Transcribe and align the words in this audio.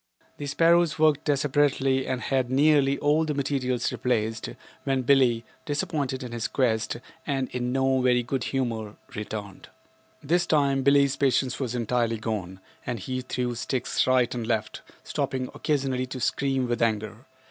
The 0.37 0.47
sparrows 0.47 0.97
worked 0.97 1.25
desperately 1.25 2.07
and 2.07 2.21
had 2.21 2.49
nearly 2.49 2.97
all 2.97 3.21
of 3.21 3.27
the 3.27 3.35
material 3.35 3.77
replaced 3.91 4.49
when 4.83 5.03
Billie, 5.03 5.45
disappointed 5.67 6.23
in 6.23 6.31
his 6.31 6.47
quest 6.47 6.97
and 7.27 7.49
in 7.49 7.71
no 7.71 8.01
very 8.01 8.23
good 8.23 8.45
humor, 8.45 8.95
returned. 9.13 9.69
This 10.23 10.47
time 10.47 10.81
Billie's 10.81 11.15
patience 11.17 11.59
was 11.59 11.75
entirely 11.75 12.17
gone 12.17 12.61
and 12.83 12.97
he 12.97 13.21
threw 13.21 13.53
sticks 13.53 14.07
right 14.07 14.33
and 14.33 14.47
left, 14.47 14.81
stopping 15.03 15.51
occasionally 15.53 16.07
to 16.07 16.19
scream 16.19 16.67
with 16.67 16.81
anger. 16.81 17.27